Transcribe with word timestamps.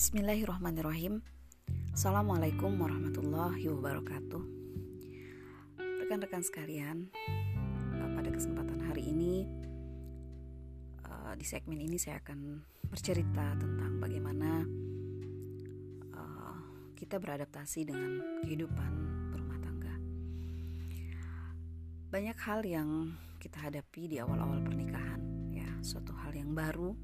Bismillahirrahmanirrahim. 0.00 1.20
Assalamualaikum 1.92 2.72
warahmatullahi 2.72 3.68
wabarakatuh. 3.68 4.42
Rekan-rekan 5.76 6.40
sekalian 6.40 7.12
eh, 8.00 8.08
Pada 8.16 8.32
kesempatan 8.32 8.80
hari 8.80 9.12
ini 9.12 9.44
eh, 11.04 11.32
Di 11.36 11.44
segmen 11.44 11.84
ini 11.84 12.00
saya 12.00 12.16
akan 12.16 12.64
bercerita 12.88 13.60
tentang 13.60 14.00
bagaimana 14.00 14.64
eh, 16.16 16.56
Kita 16.96 17.20
beradaptasi 17.20 17.84
dengan 17.84 18.40
kehidupan 18.40 18.92
berumah 19.36 19.60
tangga. 19.60 19.94
Banyak 22.08 22.38
hal 22.40 22.64
yang 22.64 23.20
kita 23.36 23.68
hadapi 23.68 24.08
di 24.08 24.16
awal-awal 24.16 24.64
pernikahan 24.64 25.20
ya. 25.52 25.68
Suatu 25.84 26.16
hal 26.24 26.32
yang 26.32 26.56
baru 26.56 26.96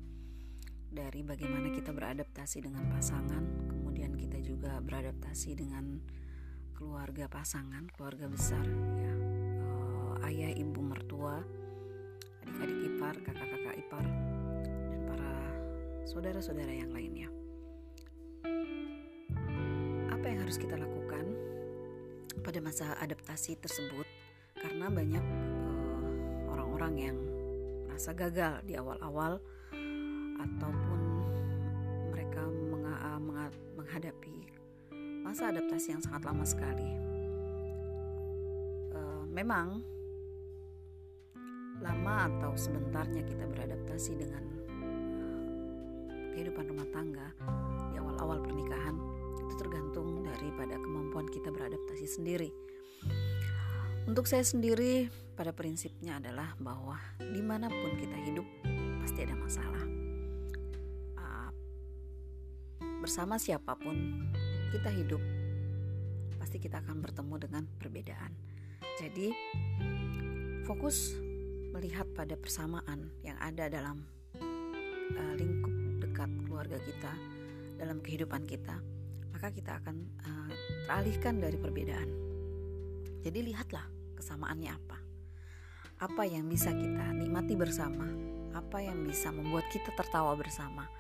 dari 0.96 1.20
bagaimana 1.20 1.68
kita 1.68 1.92
beradaptasi 1.92 2.64
dengan 2.64 2.88
pasangan, 2.88 3.44
kemudian 3.68 4.16
kita 4.16 4.40
juga 4.40 4.80
beradaptasi 4.80 5.52
dengan 5.52 6.00
keluarga 6.72 7.28
pasangan, 7.28 7.84
keluarga 7.92 8.24
besar, 8.32 8.64
ya, 8.96 9.12
uh, 9.60 10.24
ayah, 10.24 10.56
ibu, 10.56 10.80
mertua, 10.80 11.44
adik-adik 12.40 12.80
ipar, 12.88 13.12
kakak-kakak 13.20 13.76
ipar, 13.76 14.06
dan 14.88 15.00
para 15.04 15.32
saudara-saudara 16.08 16.72
yang 16.72 16.88
lainnya. 16.88 17.28
Apa 20.08 20.32
yang 20.32 20.48
harus 20.48 20.56
kita 20.56 20.80
lakukan 20.80 21.28
pada 22.40 22.58
masa 22.64 22.96
adaptasi 23.04 23.60
tersebut? 23.60 24.08
Karena 24.56 24.88
banyak 24.88 25.24
uh, 25.60 26.56
orang-orang 26.56 26.94
yang 26.96 27.16
merasa 27.84 28.16
gagal 28.16 28.64
di 28.64 28.80
awal-awal 28.80 29.44
ataupun 30.40 31.00
mereka 32.12 32.42
menghadapi 33.76 34.36
masa 35.26 35.50
adaptasi 35.50 35.96
yang 35.96 36.02
sangat 36.02 36.22
lama 36.22 36.44
sekali. 36.46 36.90
Uh, 38.94 39.24
memang 39.28 39.82
lama 41.82 42.14
atau 42.30 42.56
sebentarnya 42.56 43.26
kita 43.26 43.44
beradaptasi 43.44 44.16
dengan 44.16 44.44
kehidupan 46.32 46.68
rumah 46.68 46.88
tangga 46.92 47.28
di 47.92 47.96
awal-awal 48.00 48.40
pernikahan 48.44 48.96
itu 49.40 49.54
tergantung 49.60 50.24
daripada 50.24 50.76
kemampuan 50.80 51.28
kita 51.28 51.52
beradaptasi 51.52 52.06
sendiri. 52.08 52.50
Untuk 54.06 54.30
saya 54.30 54.46
sendiri, 54.46 55.10
pada 55.34 55.50
prinsipnya 55.50 56.22
adalah 56.22 56.54
bahwa 56.62 56.96
di 57.18 57.42
mana 57.42 57.66
pun 57.66 57.92
kita 57.98 58.16
hidup 58.30 58.46
pasti 59.02 59.26
ada 59.26 59.34
masalah 59.34 60.05
bersama 63.06 63.38
siapa 63.38 63.78
pun 63.78 64.26
kita 64.74 64.90
hidup, 64.90 65.22
pasti 66.42 66.58
kita 66.58 66.82
akan 66.82 66.98
bertemu 66.98 67.38
dengan 67.38 67.62
perbedaan. 67.78 68.34
Jadi, 68.98 69.30
fokus 70.66 71.14
melihat 71.70 72.02
pada 72.18 72.34
persamaan 72.34 73.14
yang 73.22 73.38
ada 73.38 73.70
dalam 73.70 74.02
uh, 74.42 75.34
lingkup 75.38 76.02
dekat 76.02 76.26
keluarga 76.50 76.82
kita, 76.82 77.14
dalam 77.78 78.02
kehidupan 78.02 78.42
kita, 78.42 78.74
maka 79.30 79.54
kita 79.54 79.78
akan 79.78 80.02
uh, 80.26 80.50
teralihkan 80.90 81.38
dari 81.38 81.62
perbedaan. 81.62 82.10
Jadi, 83.22 83.54
lihatlah 83.54 83.86
kesamaannya 84.18 84.70
apa, 84.74 84.98
apa 86.02 86.26
yang 86.26 86.50
bisa 86.50 86.74
kita 86.74 87.14
nikmati 87.14 87.54
bersama, 87.54 88.10
apa 88.50 88.82
yang 88.82 88.98
bisa 89.06 89.30
membuat 89.30 89.70
kita 89.70 89.94
tertawa 89.94 90.34
bersama 90.34 90.90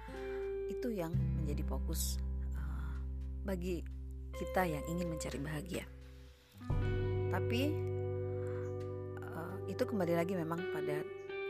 itu 0.70 0.92
yang 0.92 1.14
menjadi 1.40 1.62
fokus 1.66 2.18
uh, 2.54 2.96
bagi 3.46 3.82
kita 4.36 4.68
yang 4.68 4.84
ingin 4.90 5.08
mencari 5.08 5.38
bahagia. 5.40 5.84
Tapi 7.32 7.62
uh, 9.22 9.56
itu 9.66 9.82
kembali 9.82 10.14
lagi 10.14 10.36
memang 10.36 10.60
pada 10.72 11.00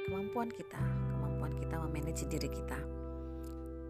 kemampuan 0.07 0.49
kita, 0.55 0.81
kemampuan 1.11 1.53
kita 1.59 1.75
memanage 1.83 2.25
diri 2.31 2.49
kita. 2.51 2.79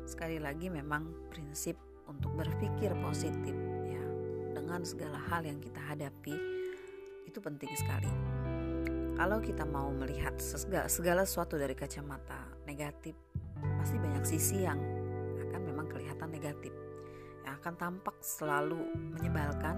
Sekali 0.07 0.39
lagi 0.41 0.73
memang 0.73 1.29
prinsip 1.29 1.77
untuk 2.07 2.33
berpikir 2.39 2.95
positif 3.03 3.55
ya 3.91 4.05
dengan 4.55 4.81
segala 4.87 5.19
hal 5.29 5.43
yang 5.43 5.59
kita 5.59 5.83
hadapi 5.83 6.35
itu 7.27 7.39
penting 7.43 7.69
sekali. 7.77 8.09
Kalau 9.17 9.41
kita 9.41 9.65
mau 9.65 9.89
melihat 9.93 10.37
segala, 10.41 10.89
segala 10.89 11.23
sesuatu 11.25 11.57
dari 11.57 11.73
kacamata 11.73 12.49
negatif, 12.69 13.17
pasti 13.81 13.97
banyak 13.97 14.25
sisi 14.25 14.65
yang 14.65 14.77
kelihatan 16.17 16.33
negatif 16.33 16.73
yang 17.45 17.55
akan 17.61 17.75
tampak 17.77 18.17
selalu 18.25 18.81
menyebalkan, 19.21 19.77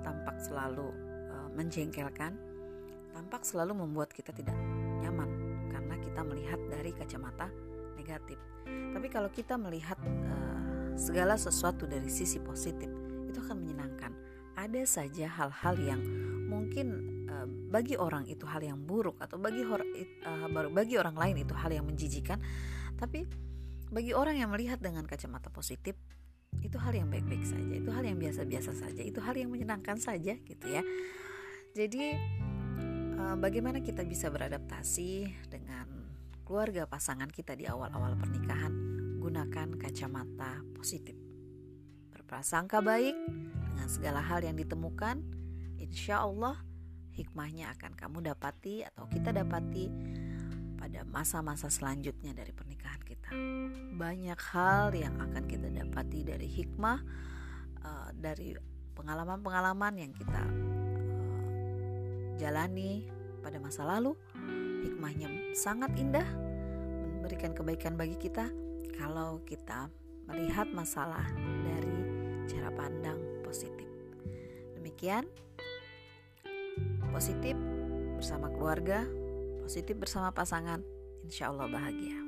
tampak 0.00 0.40
selalu 0.40 0.88
uh, 1.30 1.48
menjengkelkan, 1.52 2.32
tampak 3.12 3.44
selalu 3.44 3.84
membuat 3.84 4.10
kita 4.10 4.32
tidak 4.32 4.56
nyaman 4.98 5.28
karena 5.68 5.94
kita 6.00 6.20
melihat 6.24 6.60
dari 6.72 6.90
kacamata 6.90 7.52
negatif. 8.00 8.40
Tapi 8.66 9.06
kalau 9.12 9.28
kita 9.28 9.60
melihat 9.60 10.00
uh, 10.02 10.96
segala 10.96 11.36
sesuatu 11.36 11.84
dari 11.86 12.08
sisi 12.08 12.40
positif, 12.40 12.88
itu 13.28 13.38
akan 13.44 13.60
menyenangkan. 13.62 14.10
Ada 14.56 14.82
saja 14.88 15.28
hal-hal 15.28 15.76
yang 15.78 16.00
mungkin 16.48 16.86
uh, 17.28 17.46
bagi 17.70 17.94
orang 17.94 18.26
itu 18.26 18.42
hal 18.48 18.64
yang 18.64 18.80
buruk 18.82 19.20
atau 19.20 19.36
bagi 19.38 19.62
uh, 19.62 20.48
bagi 20.72 20.96
orang 20.98 21.14
lain 21.14 21.46
itu 21.46 21.54
hal 21.54 21.70
yang 21.70 21.86
menjijikan, 21.86 22.42
tapi 22.98 23.22
bagi 23.92 24.12
orang 24.16 24.40
yang 24.40 24.50
melihat 24.52 24.80
dengan 24.80 25.04
kacamata 25.04 25.48
positif, 25.52 25.96
itu 26.62 26.76
hal 26.78 26.94
yang 26.94 27.10
baik-baik 27.10 27.44
saja, 27.44 27.74
itu 27.74 27.90
hal 27.90 28.04
yang 28.06 28.18
biasa-biasa 28.20 28.72
saja, 28.76 29.02
itu 29.02 29.18
hal 29.18 29.34
yang 29.34 29.50
menyenangkan 29.50 29.98
saja 29.98 30.38
gitu 30.38 30.66
ya. 30.70 30.82
Jadi 31.74 32.14
eh, 33.18 33.36
bagaimana 33.36 33.82
kita 33.82 34.06
bisa 34.06 34.30
beradaptasi 34.30 35.26
dengan 35.50 35.86
keluarga 36.46 36.86
pasangan 36.86 37.28
kita 37.28 37.58
di 37.58 37.66
awal-awal 37.66 38.14
pernikahan? 38.14 38.70
Gunakan 39.18 39.80
kacamata 39.80 40.60
positif. 40.76 41.16
Berprasangka 42.12 42.84
baik 42.84 43.16
dengan 43.72 43.88
segala 43.88 44.20
hal 44.20 44.44
yang 44.44 44.54
ditemukan, 44.54 45.24
insya 45.80 46.22
Allah 46.22 46.60
hikmahnya 47.14 47.70
akan 47.78 47.94
kamu 47.94 48.34
dapati 48.34 48.82
atau 48.82 49.06
kita 49.06 49.30
dapati 49.30 49.86
pada 50.84 51.00
masa-masa 51.08 51.72
selanjutnya 51.72 52.36
dari 52.36 52.52
pernikahan 52.52 53.00
kita. 53.00 53.32
Banyak 53.96 54.36
hal 54.52 54.92
yang 54.92 55.16
akan 55.16 55.48
kita 55.48 55.72
dapati 55.72 56.28
dari 56.28 56.44
hikmah 56.44 57.00
uh, 57.80 58.12
dari 58.12 58.52
pengalaman-pengalaman 58.92 59.96
yang 59.96 60.12
kita 60.12 60.44
uh, 60.44 62.36
jalani 62.36 63.08
pada 63.40 63.56
masa 63.64 63.88
lalu. 63.88 64.12
Hikmahnya 64.84 65.56
sangat 65.56 65.96
indah, 65.96 66.28
memberikan 67.16 67.56
kebaikan 67.56 67.96
bagi 67.96 68.20
kita 68.20 68.52
kalau 69.00 69.40
kita 69.48 69.88
melihat 70.28 70.68
masalah 70.68 71.24
dari 71.64 71.96
cara 72.44 72.68
pandang 72.68 73.16
positif. 73.40 73.88
Demikian 74.76 75.24
positif 77.08 77.56
bersama 78.20 78.52
keluarga 78.52 79.23
positif 79.64 79.96
bersama 79.96 80.28
pasangan, 80.28 80.84
insya 81.24 81.48
Allah 81.48 81.64
bahagia. 81.72 82.20